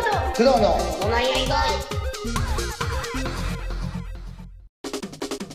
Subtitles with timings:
[0.00, 0.78] 本工藤のお
[1.10, 1.56] 悩み声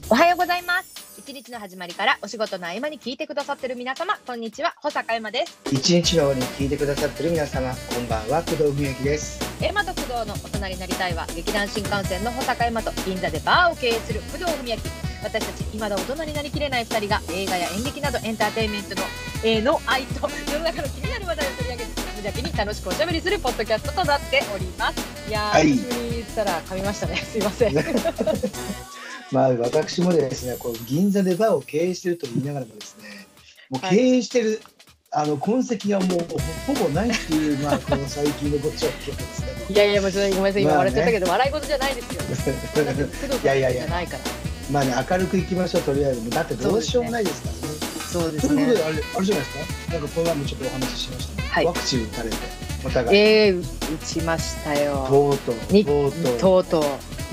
[0.10, 1.18] おはようございます。
[1.18, 5.62] 一日の始まりからお仕事の合間に聞いてくださってる皆様、こんにちは、保坂山です。
[5.72, 7.74] 一日の終わりに聞いてくださってる皆様。
[7.74, 9.40] こんばんは工藤文之です。
[9.64, 15.03] エマと工藤の大人になりたいは、劇団新幹線の保坂山と銀座でバーを経営する工藤文明。
[15.24, 19.02] 私たち、未だ大人になりきれない二人が映画や演劇などエンターテインメントの、
[19.44, 25.30] えーの愛と世の中の気になる話題を取り上げて、無邪気に楽しくおしゃべりするポッドキャストとなっております。
[25.30, 27.16] いやー、はい言ったら噛みましたね。
[27.18, 27.74] すいません。
[29.32, 33.28] まあ私もですねこう銀座でバーを経営してると言いながらもですね
[33.70, 34.62] もうはい経営してる、
[35.12, 36.20] あの痕跡がもう
[36.68, 42.22] ほぼないっていうまあこの最近のごちゃですねいやいや、もうちょっとごめんなさい、今笑っちゃったけど、笑い事じゃないですよ。
[42.22, 44.43] 工藤さんいやいやいやじゃないから。
[44.72, 46.30] まあね明るくいきましょうとりあえず。
[46.30, 47.62] だってどうしようもないですからね。
[48.14, 49.94] そうでということであれあれじゃないですか？
[49.94, 51.42] なんかこの前もちょっとお話ししました。
[51.42, 51.66] ね、はい。
[51.66, 52.36] ワクチン打たれて
[52.86, 55.06] お互い、えー、打ちましたよ。
[55.10, 56.40] とうとうにとうとう。
[56.40, 56.84] とうとう。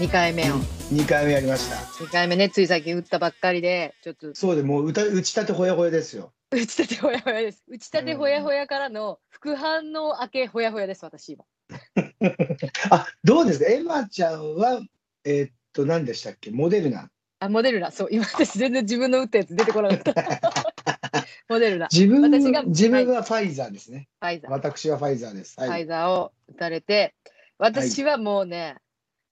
[0.03, 0.55] 2回目を。
[0.93, 1.77] 2回目やりました。
[1.77, 4.35] 2回目ね、つい最近打ったばっかりで、ちょっと。
[4.35, 6.33] そうでもう打た打ちたてほやほやですよ。
[6.51, 7.63] 打ちたてほやほやです。
[7.69, 11.45] 打ちたてほやほやからの副反応明けほやほやです、私今。
[12.91, 13.67] あどうですか？
[13.71, 14.81] エマちゃんは
[15.25, 16.51] えーっと何でしたっけ？
[16.51, 17.09] モデルナ
[17.41, 21.25] あ、モデルナ、そう、今私全然自分の打ったやつ出てこなかった。
[21.49, 25.55] モデルナ、フ自分私が自分はファイザーですね、ァイザー、私はファイザーです。
[25.57, 27.15] フはい、ァイザーを打たれて、
[27.59, 28.77] 私はもうね、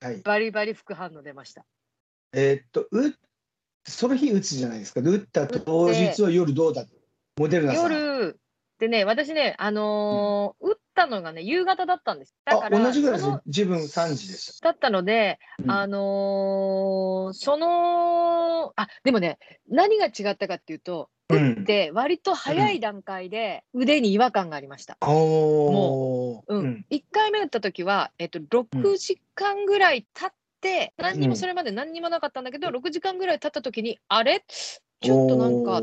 [0.00, 1.64] はい、バリバリ副反応出ました。
[2.32, 3.14] えーっとう
[3.84, 5.02] その日打つじゃないですか。
[5.02, 6.86] で打った当日は夜どうだ
[7.36, 7.92] モデルナさん。
[7.92, 8.38] 夜。
[8.78, 12.34] でね、私ね、あのー打ったのがね、夕方だったんです。
[12.44, 19.38] だかあら、同じぐらいです自分3時でしだったので、た、あのーその、あ、でもね、
[19.70, 21.64] 何が違ったかっていうと、うん。
[21.64, 24.96] で、割と早い段階で腕に違和感がありました。
[25.02, 26.42] おー。
[26.48, 26.60] うん。
[26.60, 26.86] うん。
[26.91, 31.30] 1回目打った時は、えっと、6時間ぐらい経って、何にうん。
[31.30, 34.42] もそれまで何にもなかったんだけど、6時間ぐらい経った時に、あれ？
[35.00, 35.81] ちょっとなんか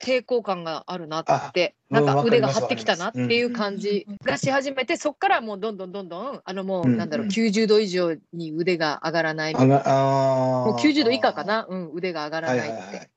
[0.00, 7.32] 抵抗感があるなって、あなんかうん腕が張ってきたなっていう感じがし始めて、そこからもうどんどんどんどん、あのもう、うんなんだろう、うん。
[7.32, 10.70] 90度以上に腕が上がらない、あもがあー。
[10.70, 13.10] う90度以下かな、うん、腕が上がらないって。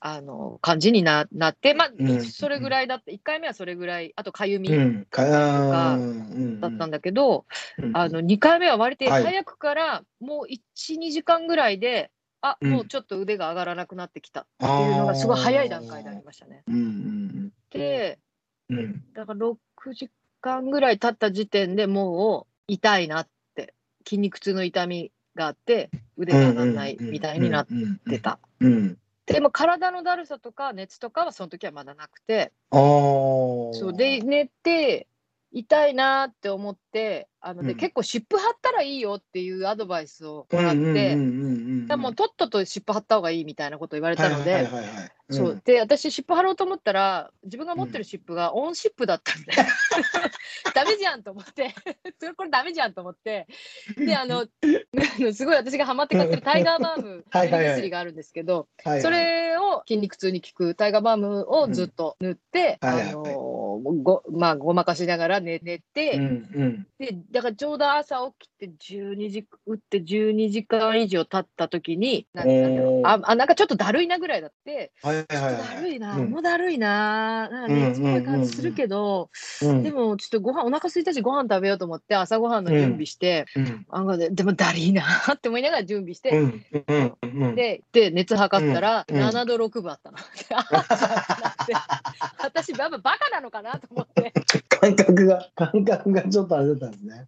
[0.00, 2.24] あの感じにななって、まあ、うん。
[2.24, 5.06] それぐらいだった、1回目はそれぐらい、あとかゆみうん。
[5.10, 7.44] かだったんだけど、
[7.78, 9.22] うんあの2回目は割とはい。
[9.22, 12.10] 早くから、もう1、2時間ぐらいで、
[12.40, 12.70] あうん。
[12.70, 16.62] もうちょっと腕が上がらなくなってきたっていうのが、すごい早い段階でありましたね。
[16.68, 16.74] うん。
[16.74, 18.18] うんで、
[18.70, 18.78] うん。
[18.78, 19.56] うんだから6
[19.94, 20.10] 時
[20.40, 23.74] 間ぐらい経った時点でもう痛いなって、
[24.06, 27.66] 筋肉痛の痛みがあって、腕が上がらないみたいになっ
[28.08, 28.38] てた。
[28.60, 33.92] うんでも体のだるさとか熱とかはその時はまだなくて、そう。
[33.94, 35.06] で寝て
[35.52, 37.76] 痛いなって思ってあので、うん。
[37.76, 41.16] 結構湿布貼ったらいいよっていうアドバイスをうんもらって、
[41.96, 44.68] もうとっとと湿布貼った方がいいみたいなことを言われたので、
[45.64, 49.52] で私湿布貼ろうと思ったら自分が持ってる湿布がオン湿布だったんで、
[50.74, 51.74] ダメじゃんと思って。
[52.18, 53.46] それこれダメじゃんと思って。
[53.96, 54.46] であの
[55.32, 59.02] すごい私がハマって買ってるタイガーバーム薬があるんですけど、はいはい。
[59.02, 66.86] それを筋肉痛に効くタイガーバームをずっと塗って、あのごまあごまかしながら寝寝て、うんうん。
[66.98, 73.08] でだからちょうど朝起きて12時打って12時間以上経った時になんなんだろうおー。
[73.08, 76.30] ああなんかちょっとだるいなぐらいだって、はいはいちょっとはいだるいな、うん。
[76.30, 79.30] もうだるいななんかうん熱っぽい感じするけど、
[79.62, 79.82] うん。
[79.82, 85.02] でもちょっとご飯お腹空いたしご飯食べようと思って朝ご飯の準備して、うんあのででもだるいな
[85.32, 87.54] って思いながら準備して、うんうんうん。
[87.54, 89.22] でで熱測ったらうんうん。
[89.22, 90.18] 7度6分あったの。
[92.42, 94.32] 私やっぱバカなのかなと思って。
[94.68, 97.26] 感覚が感覚がちょっとあれだったんですね。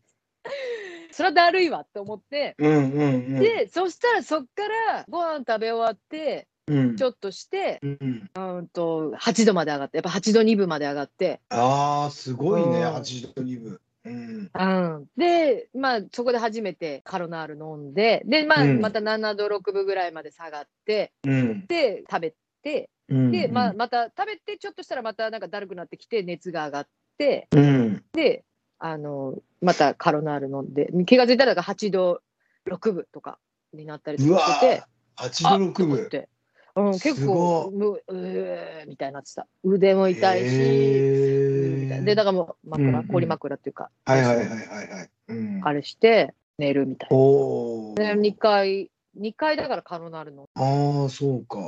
[1.13, 3.41] それはだるいわって思って、うんうんうん。
[3.41, 6.97] でそしたらそっからご飯食べ終わってうん。
[6.97, 8.69] ちょっとして、うんうん。
[8.69, 12.95] と8度まで上がってやっぱ8度2分まで上がって、ああすごいねうん。
[12.95, 13.81] 8度2分。
[14.05, 14.51] うん。
[14.55, 18.81] うん、でまあそこで初めてカロナール飲んでで、まあ、うん。
[18.81, 21.67] また7度6分ぐらいまで下がってうん。
[21.67, 28.05] で食べで、まあ、また食べてちょっとしたらまたなんかだるくなってきて熱が上がってうん。
[28.13, 28.45] で
[28.79, 32.21] あのまたカロナール飲んで気が付いたらなんか8度
[32.67, 33.39] 6分とか
[33.75, 34.83] になったりしてて
[35.17, 36.05] 8度6分。
[36.07, 36.29] って、
[36.77, 39.47] うん、結構むうーみたいになってた。
[39.65, 42.05] 腕も痛いし、へー。
[42.05, 43.07] でだからもう枕、うんうん。
[43.09, 44.57] 氷枕っていうか、はいはいはいはい
[44.89, 45.11] はい。
[45.29, 45.61] うん。
[45.63, 48.15] あれして寝るみたいおおな。
[48.15, 51.59] で2回2回だからカロナールのああそうか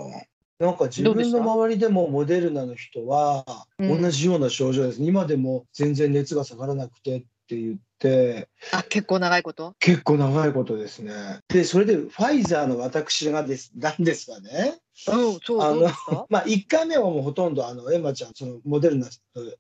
[0.63, 3.45] なんか自分の周りでもモデルナの人は
[3.79, 9.75] うん同じような症状です、今でも全然熱が下がらなくてって言って、あ、結構長いこと？
[9.81, 11.13] 結構長いことですね。
[11.49, 14.79] で、それでファイザーの私がです、なんですかね。
[15.09, 16.27] うん、そう、あのどうですか？
[16.31, 19.09] まあ、1回目はもうほとんど、あの、エマちゃん、そのモデルナ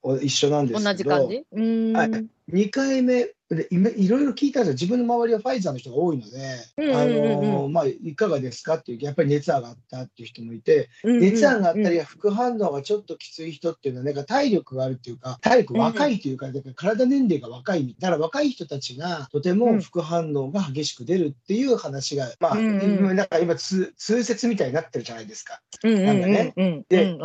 [0.04, 0.90] と一緒なんですけど。
[0.92, 1.44] 同じ感じ？
[1.92, 2.10] はい
[2.52, 6.38] 2回目でいろいろ聞いたんですよ、自分の周りはファイザーの人が多いので、
[8.02, 25.60] いかがですかっていう、やっぱり熱上がったっていう人もいて、熱上がったり、副反応がちょっときつい人っていうのは、なんか体力があるっていうか、体力若いというか、だから体年齢が若い、だから若い人たちがとても副反応が激しく出るっていう話が、まあ、なんか今通、通説みたいになってるじゃないですか。
[25.82, 26.54] なんかね。
[26.88, 27.18] で。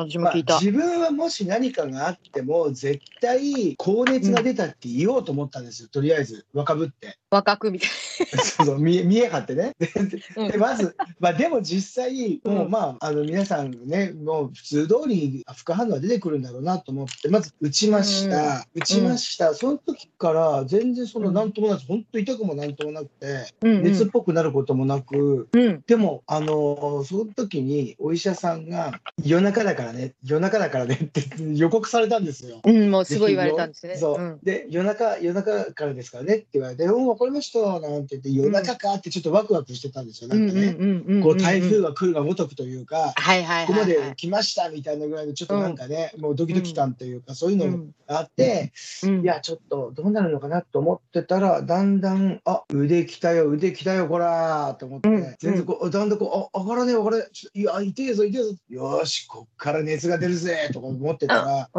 [0.59, 7.17] 自分はもし何かがあっても、絶対高熱が出たって言おうと思ったんですよ、とりあえず、あえず若ぶって。
[7.29, 7.89] 若くみたい
[8.37, 9.73] そうそう見え見え張ってね。
[9.79, 23.27] でまず、まあ、でも実際、もうまあ、あの皆さんね、もう普通通り副反応が出てくるんだろうなと思って、まず打ちました、打ちました、その時から全然そのうんなんともないです、本当痛くもなんともなくて、
[23.61, 23.69] な。
[23.69, 25.83] うん熱っぽくなることもなく、うん。
[25.85, 31.23] でも、あのその時にお医者さんが、夜中だからね、夜中だからねって
[31.55, 32.61] 予告されたんですよ。
[32.63, 33.97] うん、もうすごい言われたんですね。
[33.97, 36.87] そう、んで夜中夜中からですからねって言われて
[37.17, 38.93] 「うん分かりました」なんて言って夜中か？
[38.93, 40.75] ってちょっとワクワクしてたんですよ、なんかね、
[41.23, 43.85] こう台風が来るがごとくというか、はいはいここま。
[43.85, 48.71] で来ましたみたいなぐらいのちょっとなんかね、もうドキドキ感というか、そういうのもうんあって、
[49.03, 49.21] うん。
[49.21, 55.35] いやちょっとどうなるのかなと思ってたらだんだんあ腕きたよ腕きたよこらーと思って、うん。
[55.39, 57.25] 全然こうだんだんこうあ上がらねえ上がらね
[57.55, 61.69] えいや痛えぞ痛えぞよーしこっから熱が出るぜとか思ってたら。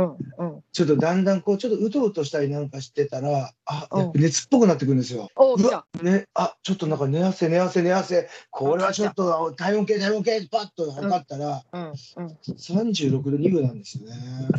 [0.73, 1.25] ちょっとだん。
[1.25, 1.41] だん。
[1.43, 2.69] こうちょっとうとうとしたりなん。
[2.69, 4.99] かしてたら、あ、熱っぽくなってくるん。
[4.99, 5.28] ですよ。
[5.37, 6.03] おう、わた。
[6.03, 11.93] ね、あ、ちょっとなんか寝汗寝汗寝汗、これはちょっと体温計体温計パッと測ったら、うんうん。
[11.95, 14.15] 36度2分なんですよね。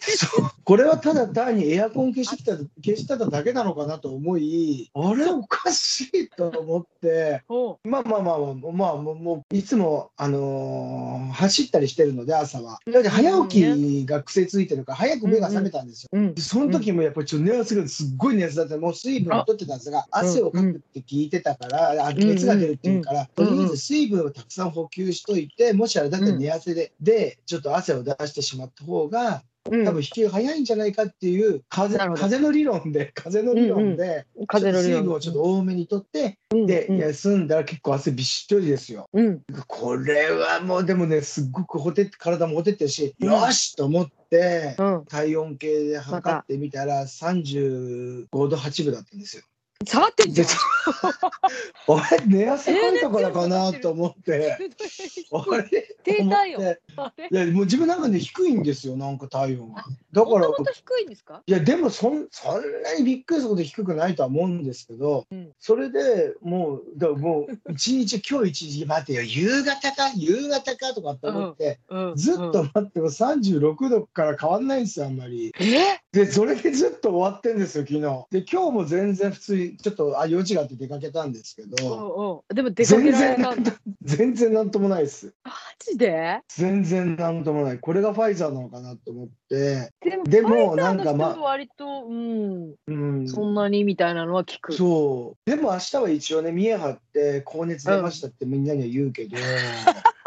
[0.00, 5.26] そうこれはただ単にエアコン消してきた消してただけなのかなと思い、あれ？
[5.26, 7.42] おかしいと思って、
[7.84, 12.80] まあまあまあまあ、まあ、もういつも、あのー走ったりしてるので、朝は。
[12.90, 16.08] だって早起きが癖ついてるから、早く目が覚めたんですよ。
[16.12, 29.40] うんでその時もやっぱりちょっと寝汗がすっごい熱だって、もう水分を取ってたんですが、汗をかくって聞いてたから、あ熱が出るっていうから、とりあえず水分をたくさん補給しといて、もしあれだったら寝汗で、で、ちょっと汗を出してしまった方が、うん
[29.70, 34.94] 多分引きが早いんじゃないかっていう風、風の理論で、 風の理論で、風の理論。
[34.94, 39.08] 水分をちょっと多めに取って、うんで、うん休んだら結構汗びっしょりですよ。
[39.12, 39.42] うん。
[39.66, 43.28] これはもうでもね、すっごくほて体もほてってるし、うん。
[43.28, 45.04] よしと思って、うん。
[45.06, 49.44] 体温計で測ってみたら35度8分だったんですよ。
[49.86, 50.52] 下がってんじゃんで。
[51.88, 54.52] あれ寝汗かいたからかなと思って、
[55.32, 55.96] あれ？
[56.02, 59.84] 低体温いやもう自分なんかね低いんですよなんか体温が。
[60.12, 75.52] だから低いんですかいやでもそんそんなにびっくりするほど低くないとは思うんですけど、うんそれでもうだもう一日今日一日待てよ夕方か夕方かとかって思って、うんずっと待っても36度から変わんないんですよあんまり。
[75.58, 78.00] えでそれでずっと終わってんですよ昨日。
[78.30, 83.72] で今日も全然普通にちょっとあ用事があって出かけたんですけどでも出かけ全られ然た。
[84.02, 85.34] 全然なんともないです。
[85.44, 86.40] マジで？
[86.48, 87.78] 全然なんともない。
[87.78, 89.90] これがファイザーなのかなと思って。
[90.24, 93.28] でも、なんかまの人は割と、うん、うん。
[93.28, 94.72] そんなにみたいなのは聞く。
[94.72, 95.50] そう。
[95.50, 99.36] でも明日は一応ね、見え張って高熱出ましたってみんなには言うけど、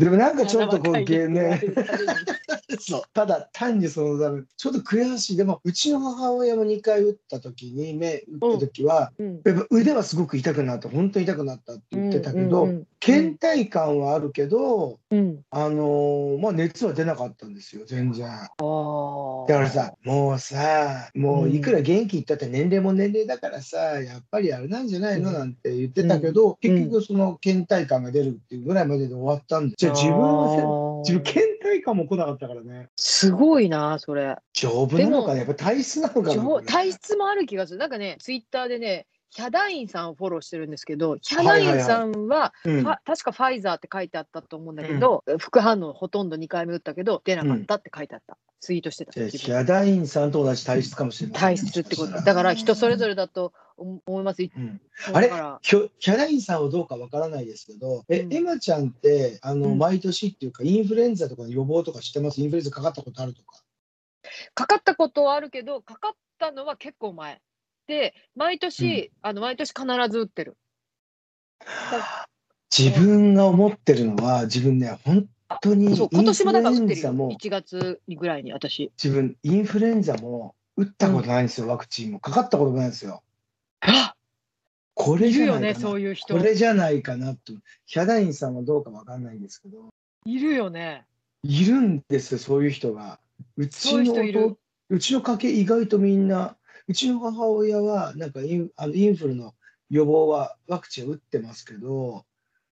[0.00, 1.62] でもなんかちょっとこう、柔らかいね
[2.80, 5.36] そうただ単にそのためちょっと悔しい。
[5.36, 9.40] でもうちの母親も2回打った時に目打った時は、うん。
[9.44, 15.40] やっぱ腕はすごく痛くなった本当に痛くなったって言ってたけど、うんうん倦怠感はあるけど、うん。
[15.50, 18.28] あのーまあ熱は出なかったんですよ全然。
[18.28, 19.46] ああ。
[19.48, 32.90] だからさ、もうさ、もういくら元気言ったって年齢も年齢だからさ、やっぱりあれなんじゃないのうんなんて言ってたけど、結局その倦怠感が出るっていうぐらいまでで終わったんで、じゃあ自分は自分倦怠感も来なかったからね。
[32.96, 34.36] すごいな、それ。
[34.52, 37.78] 丈夫なのかねやっぱ体質なのかな、上体質もある気がする。
[37.78, 42.52] なんかね、ツイッターでね、ヒャダインさんをフォローしてるんですけど、ヒャダインさんは、
[43.04, 48.36] 確かファイザーって書いてあったと思うんだけど、副反応ほとんど2回目打ったけど、出なかったって書いてあった。
[48.58, 49.12] ツイートしてた。
[49.12, 51.40] ヒャダインさんと同じ体質かもしれない。
[51.40, 52.12] 体質ってこと。
[52.12, 54.42] だから人それぞれだと思思います。
[54.42, 54.80] うん
[55.14, 55.28] あれ？
[55.62, 62.42] ヒャダインさんはどうかわからないですけど、え、うんエマちゃんって、あの、うん毎年っていうか、インフルエンザとかの予防とかしてます？
[62.42, 63.62] インフルエンザかかったことあるとか。
[64.54, 67.40] かかったことはあるけど、かかったのは結構前。
[67.90, 70.56] で、毎年、あの毎年必ず打ってる。
[72.70, 75.28] 自分が思ってるのは、自分ね、本
[75.60, 76.94] 当にそう、今年もだから打ってるよ。
[76.94, 78.92] インフルエンザも1月ぐらいに私。
[79.02, 82.20] 自分、インフルエンザも打ったことないんですよ、ワクチンも。
[82.20, 83.24] かかったことないんですよ。
[83.80, 84.14] あ
[84.94, 85.80] これじゃないかな。
[85.80, 86.44] そういう人こ。
[86.44, 87.54] れじゃないかなと。
[87.86, 89.88] ヒャダインさんはどうかわかんないんですけど、
[90.26, 91.06] いるよね。
[91.42, 93.18] いるんですよ、そういう人が。
[93.56, 94.58] うちの人いる弟
[94.90, 96.56] うちの家系意外とみんな、
[96.90, 99.54] うちの母親はなんかインあのインフルの
[99.90, 102.24] 予防はワクチン打ってますけど、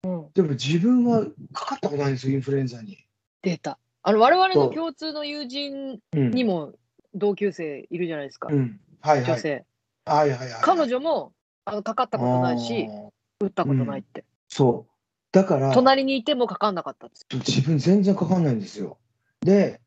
[0.05, 2.97] うん、でも自分はかかったことないんですよ、インフルエンザに。
[3.43, 3.77] 出た。
[4.05, 6.31] あの、我々の共通の友人うん。
[6.31, 6.75] にも
[7.13, 8.51] 同級生いるじゃないですか。
[8.53, 8.79] うん。
[9.01, 9.25] はいはい。
[9.33, 9.65] 女性。
[10.05, 10.51] はいはいはい。
[10.63, 11.33] 彼女も
[11.65, 12.87] あのかかったことないし
[13.41, 14.25] 打ったことないって。
[14.49, 14.93] そう。
[15.33, 17.27] だから、隣にいてもかかんなかったんです。
[17.33, 18.99] 自分全然かかんないんですよ。
[19.41, 19.81] で、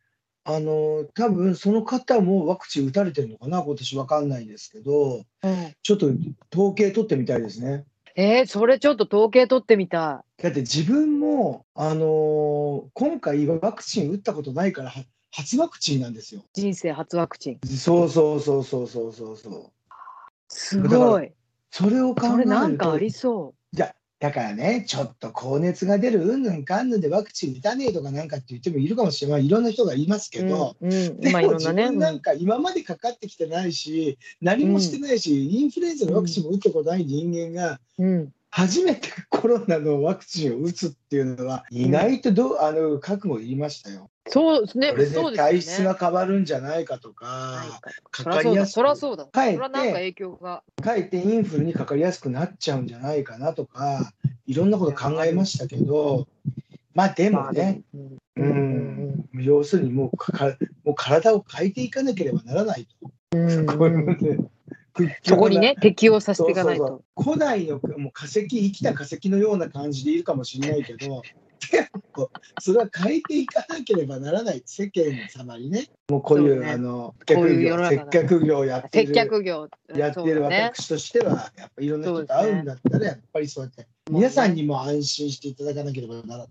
[0.50, 6.10] あの、多分その方もワクチン打たれてるのかな、今年わかんないですけど、うん、ちょっと
[6.54, 7.84] 統計取ってみたいですね。
[8.16, 16.46] えー、それちょっと統計取ってみただって自分も、あの今回ワクチン打ったことないから、は初ワクチンなんですよ。
[16.56, 16.62] い。
[16.62, 17.68] 人生初ワクチン。
[17.68, 19.72] そうそうそうそうそうそうそう。
[20.48, 21.30] すごい。
[21.72, 23.56] それを考えると、それなんかありそいや、
[24.19, 30.38] だからね、ちょっと高熱が出る、うんぬんかんぬんでワクチン打たねえとかなんかって言ってもいるかもしれない、いろんな人がいますう。
[30.39, 31.29] けど、うん、うん、で。
[31.29, 44.10] も自分なんか今までかかってきてないし、何もしてないし、インフルエンザのワクチンも打ったことない人間が、うん、初めてコロナのワクチンを打つっていうのは、意外とどうあの覚悟いりましたよ。
[44.30, 44.92] そうですね。
[44.92, 45.84] これで体質。
[45.84, 47.63] が変わるんじゃないかとか、
[48.12, 49.25] かかりやすくそらそうだ。
[49.25, 50.63] そかえってらなんか影響が。
[50.82, 54.12] かえってインフルにかかりやすくなっちゃうんじゃないかなとか、
[54.46, 56.27] いろんなこと考えましたけど、
[56.94, 57.82] まあでもね、
[58.36, 63.12] うん要するにもうかかもう体を変えていかなければならないと。
[63.34, 64.50] うん
[65.24, 67.04] そこにね、適応させていかないそうそうと。
[67.24, 71.22] そう古代のもう化石、生きた化石のような感じでいるかもしれないけど、
[72.60, 79.68] それは変えていかなければならない、世間様にね、もうこういうねあのこういう世の中接客業やって接る客業。
[79.96, 80.42] やってる。
[80.42, 86.48] 私としては、やっぱいろんな人と会うんだったら、やっぱりそうやって、皆さんにも安心していただかなければならない。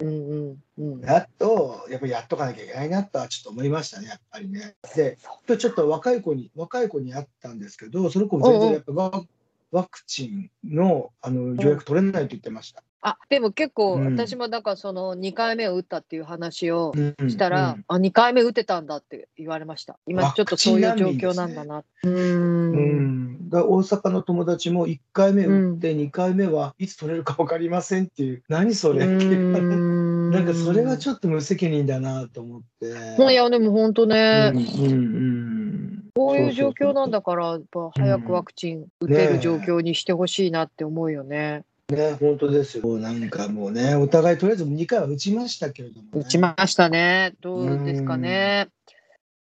[0.00, 1.00] うんうんうん。
[1.00, 4.76] なと、やっぱりやっとかなきゃいけないなとはちょっと思いましたね、やっぱりね。
[4.94, 9.24] で、今日ちょっと若い子に、若い子に会ったんですけど、その子も全然やっぱワ
[9.72, 12.84] ワクチンのあの予約取れないと言ってました。
[13.06, 14.16] あでも結構、うん。
[14.16, 19.98] 私もだからその2回目を打ったっていう話をうんしたら、うんあ2回目打てたんだって言われました。
[20.06, 21.84] 今ちょっとそういう状況なんだな。
[22.02, 23.34] うーうん。
[23.44, 30.30] ん、だ大阪の友達も1回目打って2回目はいつ取れるか分かりませんっていう、何それっていう。
[30.30, 33.16] な なんかそれはちょっと無責任だなと思って。
[33.16, 36.04] といやでも本当ね、うんうんうん。
[36.14, 41.64] こういう状況なんだからやっぱ早くワクチン打てる状況にしてほしいなって思うよね。
[41.92, 42.98] ね、本当ですよ。
[42.98, 46.08] なんかもうね、お互いとりあえず2回は打ちましたけれども、ね。
[46.14, 48.68] 打ちましたねどうですかね。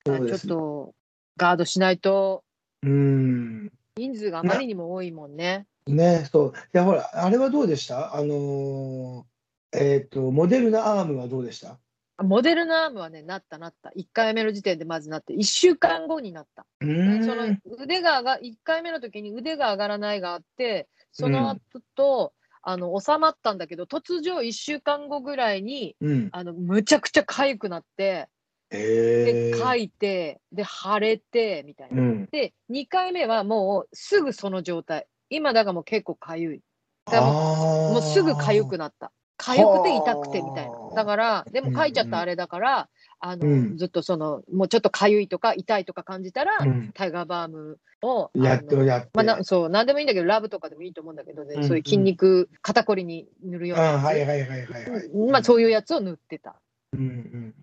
[0.10, 0.96] あちょっと
[1.38, 2.44] ガードしないと
[2.82, 3.72] うん。
[3.96, 5.68] 人数があまりにも多いもんね。
[5.86, 6.54] ね、そう。
[6.74, 8.16] いや、ほら、あれはどうでした？
[8.16, 11.78] あのーえっ、と、モデルナアームはどうでした？
[12.24, 13.92] モデルナアームはね、なったなった。
[13.96, 16.66] 1回目の時点でまずなって、1週間後になった。
[16.82, 21.60] その腕が上が、1回目の時に腕が上がらないがあって、その後
[21.96, 26.30] と、あの収まったんだけど、突如1週間後ぐらいに、うん。
[26.32, 28.30] あのむちゃくちゃ痒くなって、
[28.70, 29.60] で、えー。
[29.60, 32.02] かいて、で、腫れて、みたいな。
[32.02, 32.26] うん。
[32.32, 35.08] で、2回目はもうすぐその状態。
[35.30, 36.62] 今だからもう結構痒い。
[37.06, 39.12] だからもうもうすぐ痒くなった。
[39.42, 40.92] 痒くて痛くてみたいなは。
[40.94, 49.10] あだから、でも書いちゃったあれだから、あの、うんずっとその、もうちょっと痒いとか痛いとか感じたら、うんタイガーバームを、やってあのやって。
[49.14, 55.32] まあ、なそう、なんでもいいんだけど、ラブとかでもいいと思うんだけどね、うんそういう筋肉、肩こりに塗るようなはいはいはいはいはい。
[55.32, 56.56] まあ、そういうやつを塗ってた。
[56.94, 57.54] うんうん。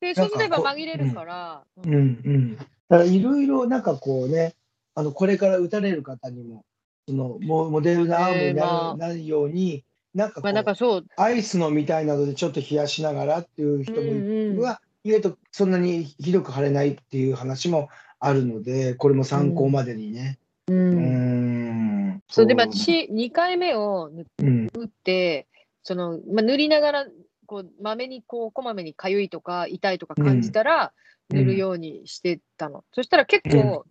[0.00, 2.56] で、そうんすれば紛れるから、うんうん。
[2.56, 4.54] だからいろいろなんかこうね、
[4.94, 6.64] あのこれから打たれる方にも、
[7.08, 9.84] そのモモデルナアームになるように、
[10.16, 20.38] なんかこまあ、なんかう、そう、アイスのみたいなのでちょっと冷やしながらっていう人もうんうんは、意外とそんなにひどく腫れないっていう話もあるので、これも参考までにね。
[20.68, 22.22] ううんん。
[22.28, 24.66] そうで、まあ、私、2回目を塗うん。
[24.66, 25.46] って、
[25.82, 27.06] その、まあ、塗りながら、
[27.44, 30.90] こう、まめに、こう、こまめに痒いとか、痛いとか感じたら、うん
[31.28, 32.84] 塗るようにしてたの。
[32.92, 33.84] そしたら結構、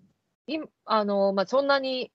[0.47, 2.09] いあの、まあ、そんなに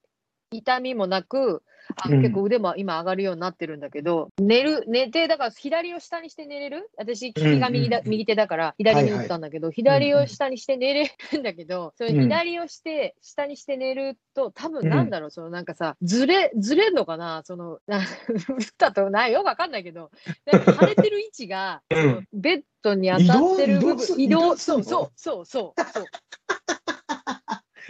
[0.51, 1.63] 痛みもなく、
[1.97, 2.21] あうん。
[2.21, 6.89] 結構腕も今上がるようになってるんだけど、寝る、寝て、だから左を下にして寝れる？
[6.97, 8.11] 私、利きが右だ、うんうん。
[8.11, 17.41] 右手だから、左に打ったんだけど、左を下にして寝れるんだけど、それうん左をして、下にして寝ると、多分なんだろう、そのなんかさ、ずれ、ずれんのかな？
[17.45, 18.05] その、な打っ
[18.77, 19.33] たとない？
[19.33, 20.11] よくわかんないけど、
[20.45, 21.81] なんか腫れてる位置が、
[22.33, 26.05] ベッドに当たってる部分、移動移動そうそうそうそう。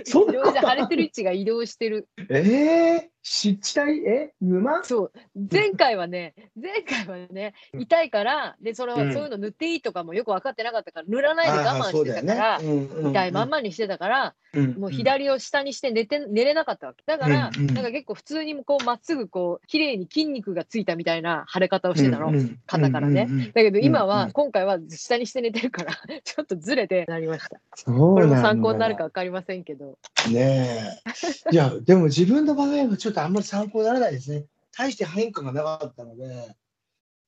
[0.05, 0.51] そんなこと？
[0.51, 2.07] 移動して腫れてる位置が移動してる。
[2.29, 4.33] ええ湿地帯え？
[4.41, 4.83] 沼？
[4.83, 5.11] そう。
[5.51, 9.13] 前回はね、前回はね、痛いから、で、その、うん。
[9.13, 17.03] そういうの塗っていいとかもよく分かってなかったから、塗らないで我慢してたから、痛いまんま、まにしてたから、うんもう左を下にして寝て、寝れなかったわけ。
[17.05, 17.73] だから、うんうん。
[17.73, 22.33] なんか結構普通にこう、まっすぐこう、綺麗に筋肉がついたみたいな腫れ方をしてたの。
[22.65, 23.27] 肩からね。
[23.29, 23.51] うんうんうん。
[23.51, 24.31] だけど今は、うんうん。
[24.33, 27.61] 今回は下にして寝てるから、 ちょっとずれてなりました。
[27.85, 29.97] これも参考になるか分かりませんけど。
[30.29, 31.01] ね
[31.49, 31.53] え。
[31.53, 34.45] いや、でも自分の場合はちょっとあんまり参考にならないですね。
[34.77, 36.55] 大して変化がなかったので。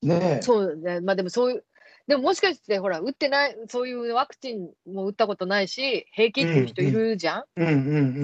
[0.01, 0.41] ねえ。
[0.41, 1.01] そうね。
[1.01, 1.63] まあでもそういう、
[2.07, 7.79] でももしかしてほら、打ってない、そういうワクチンも打ったことないし、平気っていう人いるじゃん、うんうんう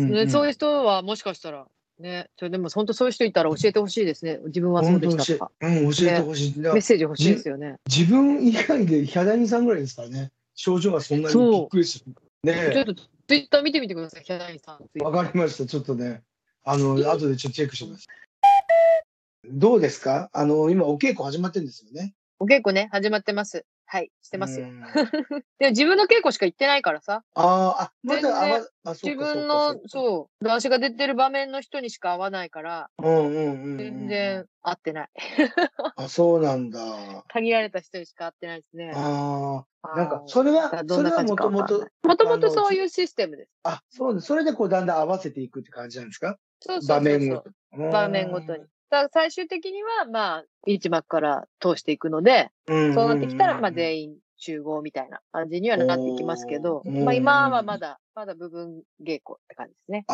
[0.05, 1.65] ん、ねそういうう人はもしかしたら、
[1.99, 4.39] ね、それでも本当そういう人いたら教えてほしいですね。
[4.47, 5.51] 自分はそうでしたとか。
[5.61, 6.55] うん、教えてほしい。
[6.55, 7.75] だからメッセージ欲しいですよね。
[7.87, 10.31] 自分以外でヒャダインさんぐらいですからね。
[10.55, 12.05] 症状がそんなにびっくりする。
[12.43, 14.79] ねちょっとツイッター見てみてください、ヒャダインさん。
[14.95, 15.03] え。
[15.03, 15.65] わかりました。
[15.65, 16.23] ちょっとね。
[16.71, 18.05] あの、後でちょっとチェックします。
[19.43, 20.29] どうですか？
[20.33, 22.13] あの、今お稽古始まってるんですよね。
[22.37, 23.65] お稽古ね、始まってます。
[23.87, 24.67] はい、してますよ。
[24.67, 24.83] うん
[25.57, 28.47] でも自分の稽古しか行ってないからさ、あーあ、まだ、あ、
[28.83, 33.07] ま自か分の、うそう、私が出てる場面の人にしか会わないから、か。
[33.09, 33.77] うんうんうんうん。
[33.79, 35.09] 全然会ってない。
[35.95, 36.79] あ、そうなんだ。
[37.29, 38.91] 限られた人にしか会ってないですね。
[38.95, 43.49] ああ、なんか、それは、それはもともと、もともとそういうシステムです。
[43.63, 44.27] あ、そうです。
[44.27, 46.37] それでこう、だんだん合わせていくって感じなんですか？
[46.59, 47.51] そう場面ごと。
[47.91, 48.63] 場面ごとに。。
[48.89, 53.75] だから最終的には、まあ、一幕から通していくので、うんそうなってきたら、まあ、員。
[53.75, 60.05] 全員集合みたいな感じにはなっていきますけど、まあ、今はまだ、まだ部分稽古って感じですね。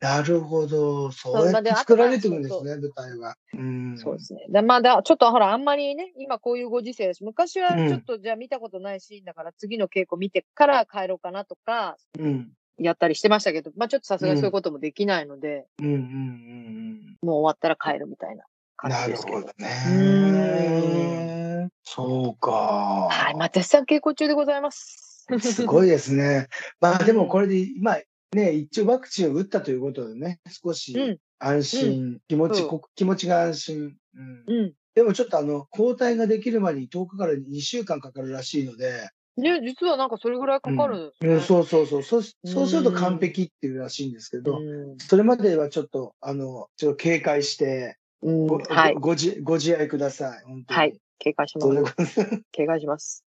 [0.00, 1.10] なるほど。
[1.10, 3.36] そうやって作られていくんですね、舞台は。
[3.54, 3.98] うん。
[3.98, 4.46] そうですね。
[4.48, 12.52] でまあ、だちょっとほら、あんまりね、今こういうご時世だし、昔はちょっとじゃあ見たことないシーンだから、次の稽古見てから帰ろうかなとか、うん。
[12.78, 18.44] やったりしてましたけど、まあちょっとさすがにそういうこともできないので、うんうんうんもう終わったら帰るみたいな
[18.84, 18.90] うん。
[18.90, 19.38] なる感じですけど。
[19.38, 21.68] ほどうね。
[21.82, 23.08] そうか。
[23.10, 25.26] はい、まあ絶賛稽古中でございます。
[25.40, 26.48] すごいですね。
[26.80, 28.02] まあでもこれで、まあ
[28.32, 33.96] ね、一応ワクチンを打ったということでね、少しうん安心、気持ち、うんこ気持ちが安心。
[34.14, 34.74] うんうん。
[34.94, 41.34] でもちょっとあの、抗体ができるまでに10日から2週間かかるらしいので、ね、実はなんかそれぐらいかかるんですね。
[41.34, 42.02] うんそうそうそう。
[42.02, 48.94] そうそうするとうん完璧っていうらしいんですけど、うんそれまではちょっと、あの、ちょっと警戒して、うんごはい。
[48.94, 50.44] ご自ご自愛ください。
[50.44, 51.00] 本当にはい。
[51.18, 52.44] 警戒します。
[52.52, 53.24] 警戒します。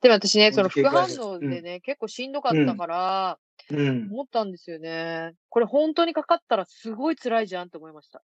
[0.00, 3.38] でも私ね、その副反応でね、結構しんどかったから、
[3.70, 4.08] うん。
[4.10, 5.32] 思ったんですよね。
[5.48, 8.22] これ本当にかかったらすごい辛いじゃんって思いました。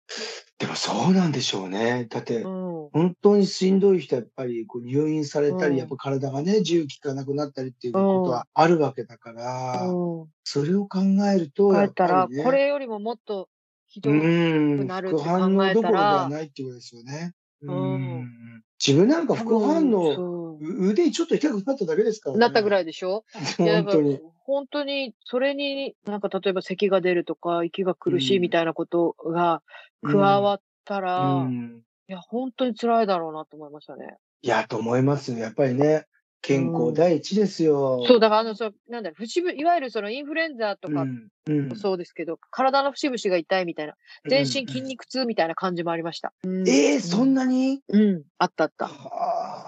[0.57, 2.07] でもそうなんでしょうね。
[2.09, 2.89] だって、うん。
[2.91, 10.27] 本当にしんどい人はやっぱりこう入院されたり、うんやっぱ体がね、自由気がなくなったりっていうことはあるわけだから、うん。
[10.43, 10.99] それを考
[11.33, 13.47] えると、やっぱりね、これよりももっと
[13.87, 14.17] ひどうい。
[14.17, 17.33] ん、なるって副反応どころで考えたらはないっていうことですよね。
[17.61, 22.39] うん自分なんか副反応、腕ちょっと痛くなっただけですからね。
[22.39, 22.71] なったぐい。
[22.71, 23.23] らいでしょ？
[23.57, 24.19] 本当に。
[24.45, 29.61] 本当に、それに、なんか例えば咳が出るとか、息が苦しいみたいなことが
[30.03, 34.17] 加わったら、うんいや、本当に辛いだろうなと思いましたね。
[34.41, 35.37] いや、と思いますよ。
[35.37, 36.07] やっぱりね、
[36.41, 38.03] 健康第一ですよ。
[38.07, 43.93] そう、だからあの、そう、なんだろう、節々、いわゆるそのインフルエンザとかうんうんもそうですけど、体の節々が痛いみたいな、
[44.27, 46.33] 全身筋肉痛みたいな感じもありました。
[46.43, 47.81] うんえー、そんなに？
[47.89, 48.87] うん、あったあった。
[48.87, 48.91] は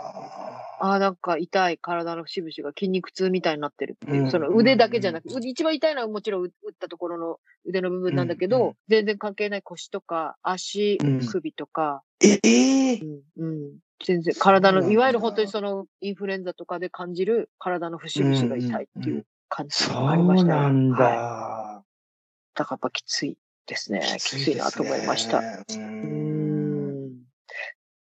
[0.07, 0.10] あ
[0.81, 20.51] ああ、なんか痛い体の節々が筋肉痛みたいになってるっていう、うんその腕だけじゃなくて、腕一番痛いのはもちろん打ったところの腕の部分なんだけど、うんうん全然関係ない腰とか足、うん首とか、え、えーうん、うん全然体の、いわゆる本当にそのインフルエンザとかで感じる体の節々が痛いっていう感じそがありましたね。
[20.53, 21.03] うなんだ。
[21.03, 21.91] はい
[22.53, 24.01] だからやっぱきついですね。
[24.19, 25.39] きついなと思いました。
[25.39, 27.21] うん。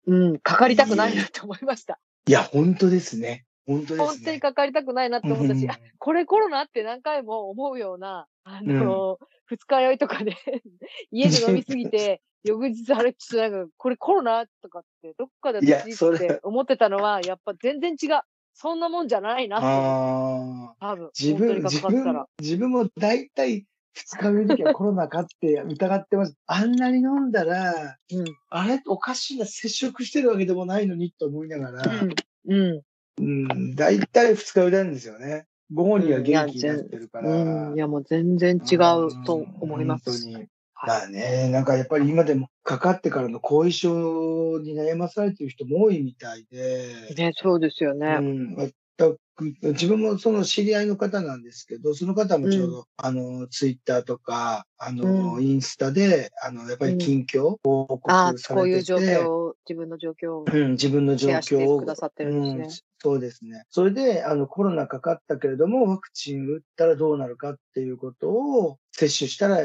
[0.07, 1.99] うん、かかりたくないなと思いました。
[2.27, 3.45] いや、本当ですね。
[3.65, 4.05] 本当ですね。
[4.05, 10.35] 本当にかかりたくないなって思ったし、あこれコロナって何回も思うような、あの、二日酔いとかで
[11.11, 18.21] 家で飲みすぎて、 翌日あれ、ちょっとなんか、これコロナとかって、どっかで私って思ってたのは、やっぱ全然違う。
[18.53, 20.93] そんなもんじゃないなって、ああ。
[20.93, 26.35] 多分、自分、自分かったら。、自分も大体二日目の時はコロナかって疑ってます。
[26.47, 28.25] あんなに飲んだら、うん。
[28.49, 28.81] あれ？
[28.87, 32.13] おかしいな、接触してるわけでもないのにと思いながら、うん。
[32.47, 32.81] うん。
[33.19, 35.45] うん、大体二日酔いなんですよね。
[35.73, 37.29] 午後には元気になってるから。
[37.29, 37.75] うん。
[37.75, 38.79] いや、もう全然違う
[39.25, 40.09] と思います。
[40.09, 40.47] うん本当に。
[40.83, 48.17] まあね、なんかやっぱり今でもかかってからの後遺症に悩まされてる人も多いみたいで、ね、そうですよね。
[48.19, 48.73] うん、く、
[49.61, 61.79] 自分もその知り合いの方なんですけど、その方もちょうど、あの、ツイッターとか、あの、うインスタで、あの、やっぱり近況を報あ告さこういう状れてて、況を、自分の状況をうん、自分の状況を。
[61.79, 62.63] くださってるんですね。
[62.65, 63.63] うん、そうですね。
[63.69, 69.59] それで、あの、コロナかかったけれども、ワクチン打ったらどうなるかっていうことを、接種したら、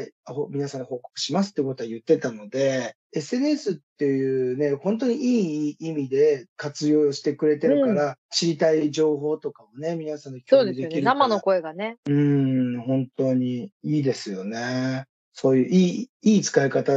[0.51, 10.95] 皆さんに報告しますってことは言ってたので、SNS っていうね、本当にいい意味で活用してくれてるから、知りたい情報とかをね、皆さんに共そうですよね。
[10.97, 11.21] 有できるから。
[11.21, 11.97] 生の声がね。
[12.07, 15.07] うん、本当にいいですよね。
[15.33, 16.93] そういういい、いい使い方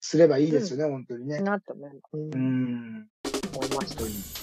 [0.00, 1.40] すればいいですよね、本当にね。
[1.40, 3.08] なって思いますうん、
[3.54, 3.96] 思いまし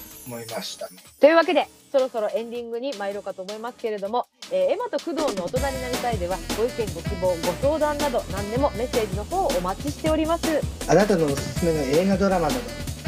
[0.08, 0.98] た思いましたね。
[1.20, 12.60] というわけでそろそろエンディングに参ろうかと思いますけれども、えーエマと工藤の大人になりたいではご意見ご希望ご相談など何でもメッセージの方をお待ちしておりますあなたのおすすめの映画ドラマなど、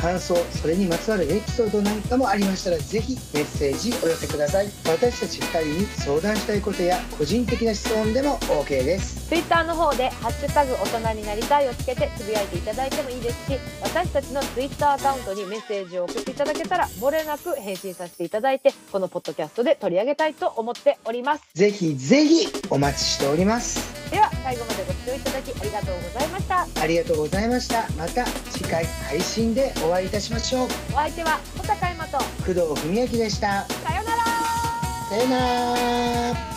[0.05, 4.67] 感想、それにまつわるエピソードなんかもありましたら、ぜひメッセージお寄せください。
[4.85, 9.27] 私たち2人に相談したいことや、個人的な質問でも OK です。
[9.27, 24.04] Twitter の方で「ハッシュタグ大人になりたい」をつけてつぶやいていただいてもいいですし私たちの Twitter アカウントにメッセージを送っていただけたら漏れなく返信させていただいてこのポッドキャストで取り上げたいと思っておりますぜひぜひお待ちしております。
[24.15, 27.85] では最後までご視聴いただきありがとうございましたありがとうございました。
[27.97, 30.67] また次回配信でお会いいたしましょう。
[30.93, 33.65] お相手は小高山と工藤文明でした。
[33.67, 34.23] さようなら
[35.09, 35.37] さよな
[36.39, 36.54] ら。